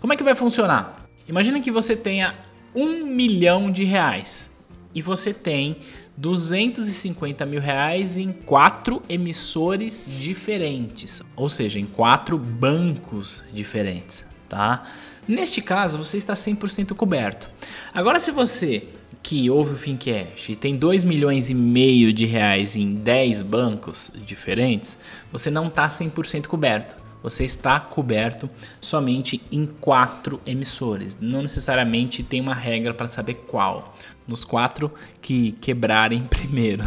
Como 0.00 0.12
é 0.12 0.16
que 0.16 0.22
vai 0.22 0.34
funcionar? 0.34 1.06
Imagina 1.28 1.60
que 1.60 1.70
você 1.70 1.94
tenha 1.94 2.34
um 2.74 3.06
milhão 3.06 3.70
de 3.70 3.84
reais 3.84 4.50
e 4.94 5.02
você 5.02 5.32
tem 5.32 5.76
250 6.16 7.44
mil 7.44 7.60
reais 7.60 8.18
em 8.18 8.32
quatro 8.32 9.02
emissores 9.08 10.08
diferentes, 10.20 11.22
ou 11.34 11.48
seja, 11.48 11.78
em 11.78 11.86
quatro 11.86 12.38
bancos 12.38 13.42
diferentes, 13.52 14.24
tá? 14.48 14.84
Neste 15.26 15.60
caso, 15.60 15.98
você 15.98 16.18
está 16.18 16.34
100% 16.34 16.94
coberto. 16.94 17.50
Agora, 17.92 18.20
se 18.20 18.30
você 18.30 18.88
que 19.22 19.48
ouve 19.48 19.72
o 19.72 19.76
Fincast 19.76 20.52
e 20.52 20.54
tem 20.54 20.76
2 20.76 21.02
milhões 21.02 21.48
e 21.48 21.54
meio 21.54 22.12
de 22.12 22.26
reais 22.26 22.76
em 22.76 22.94
10 22.94 23.42
bancos 23.42 24.12
diferentes, 24.26 24.98
você 25.32 25.50
não 25.50 25.68
está 25.68 25.86
100% 25.86 26.46
coberto. 26.46 27.03
Você 27.24 27.42
está 27.42 27.80
coberto 27.80 28.50
somente 28.82 29.40
em 29.50 29.64
quatro 29.64 30.38
emissores. 30.44 31.16
Não 31.18 31.40
necessariamente 31.40 32.22
tem 32.22 32.38
uma 32.38 32.52
regra 32.52 32.92
para 32.92 33.08
saber 33.08 33.46
qual 33.48 33.96
nos 34.28 34.44
quatro 34.44 34.92
que 35.22 35.52
quebrarem 35.52 36.24
primeiro. 36.28 36.84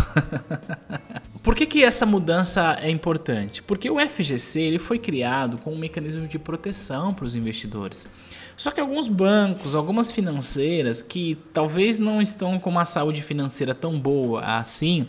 Por 1.42 1.56
que, 1.56 1.66
que 1.66 1.84
essa 1.84 2.06
mudança 2.06 2.78
é 2.80 2.92
importante? 2.92 3.64
Porque 3.64 3.90
o 3.90 3.98
FGC 4.00 4.62
ele 4.62 4.78
foi 4.78 5.00
criado 5.00 5.58
com 5.58 5.74
um 5.74 5.78
mecanismo 5.78 6.28
de 6.28 6.38
proteção 6.38 7.16
para 7.16 7.26
os 7.26 7.34
investidores. 7.34 8.08
Só 8.56 8.70
que 8.70 8.80
alguns 8.80 9.08
bancos, 9.08 9.74
algumas 9.74 10.12
financeiras 10.12 11.02
que 11.02 11.36
talvez 11.52 11.98
não 11.98 12.22
estão 12.22 12.60
com 12.60 12.70
uma 12.70 12.86
saúde 12.86 13.24
financeira 13.24 13.74
tão 13.74 14.00
boa 14.00 14.42
assim, 14.42 15.08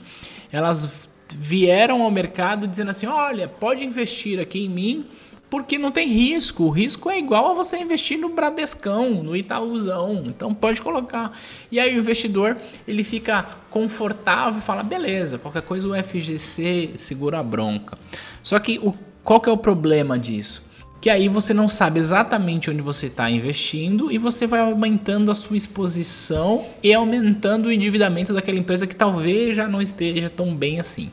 elas 0.51 1.08
vieram 1.31 2.03
ao 2.03 2.11
mercado 2.11 2.67
dizendo 2.67 2.91
assim: 2.91 3.07
olha, 3.07 3.49
pode 3.49 3.85
investir 3.85 4.41
aqui 4.41 4.65
em 4.65 4.69
mim 4.69 5.07
porque 5.51 5.79
não 5.79 5.91
tem 5.91 6.07
risco. 6.07 6.65
O 6.65 6.71
risco 6.71 7.11
é 7.11 7.19
igual 7.19 7.51
a 7.51 7.55
você 7.55 7.79
investir 7.79 8.19
no 8.19 8.29
Bradescão, 8.29 9.23
no 9.23 9.37
Itaúzão. 9.37 10.25
Então 10.27 10.55
pode 10.55 10.83
colocar. 10.83 11.33
E 11.71 11.81
aí 11.81 11.97
o 11.97 11.99
investidor 11.99 12.57
ele 12.87 13.03
fica 13.03 13.47
confortável 13.71 14.59
e 14.59 14.63
fala: 14.63 14.83
beleza, 14.83 15.39
qualquer 15.39 15.63
coisa 15.63 15.89
o 15.89 16.05
FGC 16.05 16.91
segura 16.97 17.39
a 17.39 17.43
bronca. 17.43 17.99
Só 18.43 18.59
que 18.59 18.79
o, 18.79 18.95
qual 19.25 19.41
que 19.41 19.49
é 19.49 19.53
o 19.53 19.57
problema 19.57 20.19
disso? 20.19 20.68
Que 21.01 21.11
aí 21.11 21.29
você 21.29 21.55
não 21.55 21.69
sabe 21.69 22.01
exatamente 22.01 22.71
onde 22.71 22.83
você 22.83 23.07
está 23.07 23.31
investindo 23.31 24.11
e 24.11 24.19
você 24.19 24.47
vai 24.47 24.61
aumentando 24.61 25.31
a 25.31 25.35
sua 25.35 25.57
exposição 25.57 26.67
e 26.83 26.93
aumentando 26.93 27.67
o 27.67 27.73
endividamento 27.73 28.35
daquela 28.35 28.59
empresa 28.59 28.87
que 28.87 28.97
talvez 28.97 29.57
já 29.57 29.69
não 29.69 29.81
esteja 29.81 30.29
tão 30.29 30.55
bem 30.55 30.81
assim. 30.81 31.11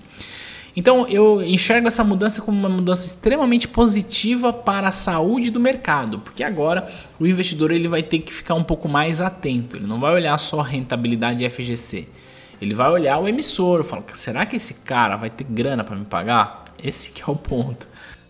Então 0.76 1.08
eu 1.08 1.42
enxergo 1.42 1.88
essa 1.88 2.04
mudança 2.04 2.42
como 2.42 2.58
uma 2.58 2.68
mudança 2.68 3.06
extremamente 3.06 3.68
positiva 3.68 4.52
para 4.52 4.90
a 4.90 4.92
saúde 4.92 5.50
do 5.50 5.60
mercado, 5.60 6.20
porque 6.20 6.44
agora 6.44 6.88
o 7.18 7.26
investidor 7.26 7.72
ele 7.72 7.88
vai 7.88 8.04
ter 8.04 8.20
que 8.20 8.34
ficar 8.34 8.56
um 8.56 8.64
pouco 8.64 8.90
mais 8.90 9.22
atento. 9.22 9.78
Ele 9.78 9.88
não 9.88 10.00
vai 10.00 10.14
olhar 10.14 10.38
só 10.38 10.62
rentabilidade 10.62 11.50
FGC. 11.50 12.08
Ele 12.62 12.74
vai 12.74 12.90
olhar 12.90 13.20
o 13.20 13.28
emissor, 13.28 13.84
fala, 13.84 14.04
será 14.14 14.46
que 14.46 14.56
esse 14.56 14.76
cara 14.76 15.16
vai 15.16 15.30
ter 15.30 15.46
grana 15.46 15.84
para 15.84 15.96
me 15.96 16.06
pagar? 16.06 16.66
Esse 16.82 17.12
que 17.12 17.22
é 17.22 17.26
o 17.28 17.36
ponto. 17.36 17.88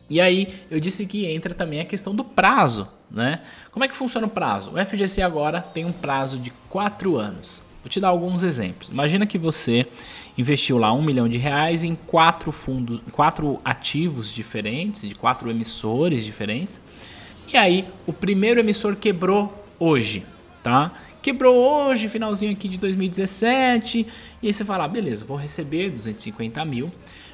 E 0.09 0.21
aí 0.21 0.47
eu 0.69 0.79
disse 0.79 1.05
que 1.05 1.25
entra 1.25 1.53
também 1.53 1.79
a 1.79 1.85
questão 1.85 2.13
do 2.13 2.23
prazo, 2.23 2.87
né? 3.09 3.41
Como 3.71 3.83
é 3.83 3.87
que 3.87 3.95
funciona 3.95 4.27
o 4.27 4.29
prazo? 4.29 4.71
O 4.71 4.85
FGC 4.85 5.21
agora 5.21 5.61
tem 5.61 5.85
um 5.85 5.91
prazo 5.91 6.37
de 6.37 6.51
4 6.69 7.17
anos. 7.17 7.61
Vou 7.81 7.89
te 7.89 7.99
dar 7.99 8.09
alguns 8.09 8.43
exemplos. 8.43 8.89
Imagina 8.89 9.25
que 9.25 9.37
você 9.37 9.85
investiu 10.37 10.77
lá 10.77 10.91
um 10.91 11.01
milhão 11.01 11.29
de 11.29 11.37
reais 11.37 11.83
em 11.83 11.95
quatro 11.95 12.51
fundos, 12.51 12.99
quatro 13.11 13.59
ativos 13.63 14.33
diferentes, 14.33 15.07
de 15.07 15.15
quatro 15.15 15.49
emissores 15.49 16.25
diferentes. 16.25 16.81
E 17.51 17.57
aí 17.57 17.85
o 18.05 18.11
primeiro 18.11 18.59
emissor 18.59 18.95
quebrou 18.95 19.65
hoje, 19.79 20.25
tá? 20.63 20.91
Quebrou 21.25 21.55
hoje, 21.55 22.07
finalzinho 22.07 22.51
aqui 22.51 22.67
de 22.67 22.77
2017. 22.77 24.05
E 24.43 24.45
aí 24.45 24.53
você 24.53 24.63
fala, 24.63 24.83
ah, 24.83 24.87
beleza, 24.87 25.25
vou 25.25 25.35
receber 25.35 25.89
250 25.89 26.63
mil. 26.65 26.91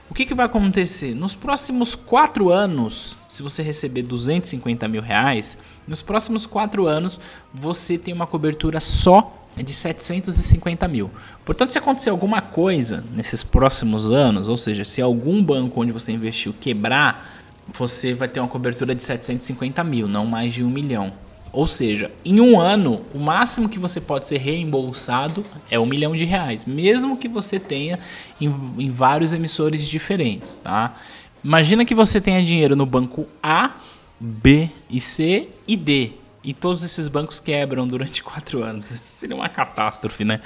O 0.09 0.13
que, 0.13 0.25
que 0.25 0.33
vai 0.33 0.45
acontecer? 0.45 1.13
Nos 1.13 1.35
próximos 1.35 1.93
quatro 1.93 2.49
anos, 2.49 3.17
se 3.27 3.43
você 3.43 3.61
receber 3.61 4.03
250 4.03 4.87
mil 4.87 5.01
reais, 5.01 5.57
nos 5.85 6.01
próximos 6.01 6.45
quatro 6.45 6.87
anos 6.87 7.19
você 7.53 7.97
tem 7.97 8.13
uma 8.13 8.25
cobertura 8.25 8.79
só 8.79 9.45
de 9.57 9.73
750 9.73 10.87
mil. 10.87 11.11
Portanto, 11.43 11.71
se 11.71 11.77
acontecer 11.77 12.11
alguma 12.11 12.41
coisa 12.41 13.03
nesses 13.11 13.43
próximos 13.43 14.09
anos, 14.09 14.47
ou 14.47 14.55
seja, 14.55 14.85
se 14.85 15.01
algum 15.01 15.43
banco 15.43 15.81
onde 15.81 15.91
você 15.91 16.13
investiu 16.13 16.55
quebrar, 16.61 17.29
você 17.77 18.13
vai 18.13 18.29
ter 18.29 18.39
uma 18.39 18.47
cobertura 18.47 18.95
de 18.95 19.03
750 19.03 19.83
mil, 19.83 20.07
não 20.07 20.25
mais 20.25 20.53
de 20.53 20.63
um 20.63 20.69
milhão. 20.69 21.11
Ou 21.53 21.67
seja, 21.67 22.09
em 22.23 22.39
um 22.39 22.59
ano, 22.59 23.01
o 23.13 23.19
máximo 23.19 23.67
que 23.67 23.77
você 23.77 23.99
pode 23.99 24.27
ser 24.27 24.37
reembolsado 24.37 25.45
é 25.69 25.77
um 25.77 25.85
milhão 25.85 26.15
de 26.15 26.23
reais, 26.23 26.65
mesmo 26.65 27.17
que 27.17 27.27
você 27.27 27.59
tenha 27.59 27.99
em, 28.39 28.47
em 28.77 28.89
vários 28.89 29.33
emissores 29.33 29.87
diferentes, 29.87 30.55
tá? 30.55 30.95
Imagina 31.43 31.83
que 31.83 31.93
você 31.93 32.21
tenha 32.21 32.43
dinheiro 32.43 32.75
no 32.75 32.85
banco 32.85 33.27
A, 33.43 33.71
B 34.19 34.69
e 34.89 34.99
C 34.99 35.49
e 35.67 35.75
D. 35.75 36.11
E 36.43 36.53
todos 36.53 36.83
esses 36.83 37.07
bancos 37.07 37.39
quebram 37.39 37.87
durante 37.87 38.23
quatro 38.23 38.63
anos. 38.63 38.85
Seria 38.85 39.35
uma 39.35 39.49
catástrofe, 39.49 40.23
né? 40.23 40.39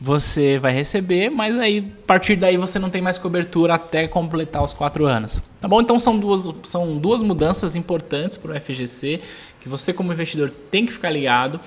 Você 0.00 0.58
vai 0.58 0.72
receber, 0.72 1.28
mas 1.28 1.58
aí 1.58 1.92
a 2.04 2.06
partir 2.06 2.36
daí 2.36 2.56
você 2.56 2.78
não 2.78 2.88
tem 2.88 3.02
mais 3.02 3.18
cobertura 3.18 3.74
até 3.74 4.06
completar 4.06 4.62
os 4.62 4.72
quatro 4.72 5.06
anos. 5.06 5.42
Tá 5.60 5.66
bom? 5.66 5.80
Então 5.80 5.98
são 5.98 6.16
duas, 6.16 6.48
são 6.62 6.96
duas 6.98 7.22
mudanças 7.22 7.74
importantes 7.74 8.38
para 8.38 8.52
o 8.52 8.60
FGC 8.60 9.20
que 9.60 9.68
você, 9.68 9.92
como 9.92 10.12
investidor, 10.12 10.50
tem 10.70 10.86
que 10.86 10.92
ficar 10.92 11.10
ligado. 11.10 11.60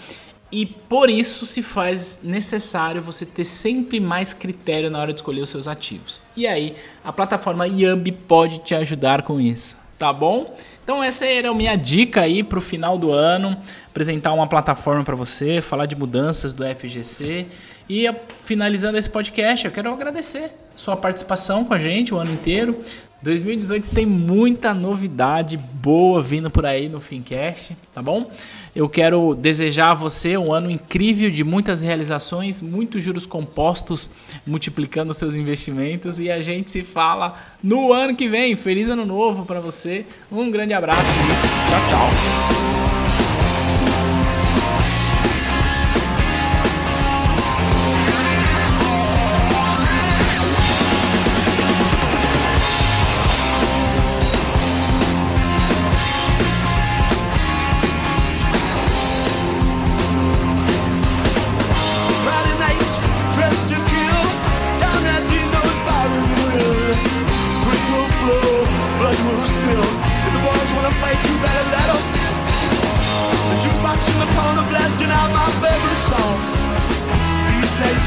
E 0.51 0.65
por 0.65 1.09
isso 1.09 1.45
se 1.45 1.61
faz 1.61 2.21
necessário 2.23 3.01
você 3.01 3.25
ter 3.25 3.45
sempre 3.45 3.99
mais 3.99 4.33
critério 4.33 4.89
na 4.89 4.99
hora 4.99 5.13
de 5.13 5.19
escolher 5.19 5.41
os 5.41 5.49
seus 5.49 5.67
ativos. 5.67 6.21
E 6.35 6.45
aí, 6.45 6.75
a 7.03 7.13
plataforma 7.13 7.65
Yambi 7.65 8.11
pode 8.11 8.59
te 8.59 8.75
ajudar 8.75 9.23
com 9.23 9.39
isso, 9.39 9.77
tá 10.01 10.11
bom? 10.11 10.55
Então 10.83 11.03
essa 11.03 11.27
era 11.27 11.51
a 11.51 11.53
minha 11.53 11.75
dica 11.75 12.21
aí 12.21 12.41
para 12.41 12.57
o 12.57 12.61
final 12.61 12.97
do 12.97 13.11
ano, 13.11 13.55
apresentar 13.87 14.33
uma 14.33 14.47
plataforma 14.47 15.03
para 15.03 15.15
você, 15.15 15.61
falar 15.61 15.85
de 15.85 15.95
mudanças 15.95 16.53
do 16.53 16.63
FGC 16.65 17.45
e 17.87 18.11
finalizando 18.43 18.97
esse 18.97 19.07
podcast, 19.07 19.63
eu 19.63 19.71
quero 19.71 19.93
agradecer 19.93 20.49
sua 20.75 20.97
participação 20.97 21.63
com 21.63 21.75
a 21.75 21.77
gente 21.77 22.15
o 22.15 22.17
ano 22.17 22.31
inteiro. 22.31 22.81
2018 23.23 23.91
tem 23.91 24.05
muita 24.05 24.73
novidade 24.73 25.55
boa 25.55 26.23
vindo 26.23 26.49
por 26.49 26.65
aí 26.65 26.89
no 26.89 26.99
Fincast, 26.99 27.77
tá 27.93 28.01
bom? 28.01 28.31
Eu 28.75 28.89
quero 28.89 29.35
desejar 29.35 29.91
a 29.91 29.93
você 29.93 30.37
um 30.37 30.51
ano 30.51 30.71
incrível 30.71 31.29
de 31.29 31.43
muitas 31.43 31.81
realizações, 31.81 32.61
muitos 32.61 33.03
juros 33.03 33.25
compostos 33.25 34.09
multiplicando 34.45 35.13
seus 35.13 35.35
investimentos 35.35 36.19
e 36.19 36.31
a 36.31 36.41
gente 36.41 36.71
se 36.71 36.81
fala 36.81 37.35
no 37.61 37.93
ano 37.93 38.15
que 38.15 38.27
vem. 38.27 38.55
Feliz 38.55 38.89
ano 38.89 39.05
novo 39.05 39.45
para 39.45 39.59
você. 39.59 40.05
Um 40.31 40.49
grande 40.49 40.73
abraço 40.73 41.11
e 41.11 41.69
tchau, 41.69 41.89
tchau. 41.89 42.90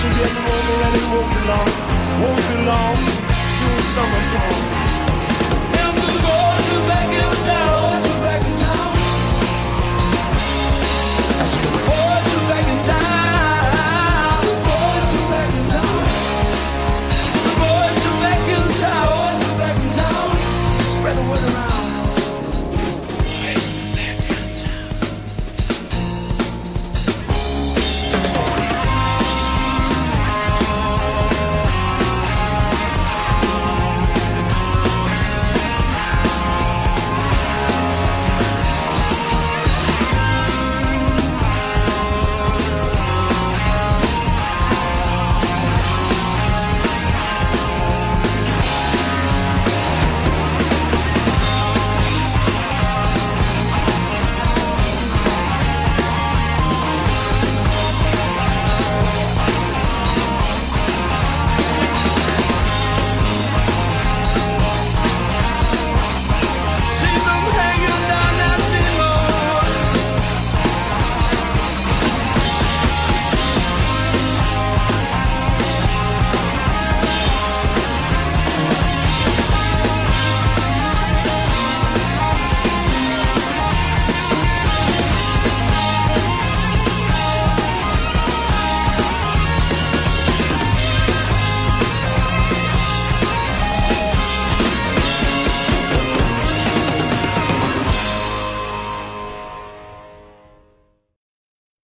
Are 0.03 0.11
getting 0.11 0.45
older 0.45 0.79
and 0.87 0.95
it 0.97 1.07
won't 1.13 1.31
be 1.31 1.41
long, 1.47 1.71
won't 2.21 2.49
be 2.49 2.67
long 2.67 2.97
till 2.97 3.79
summer 3.83 4.23
comes. 4.33 4.84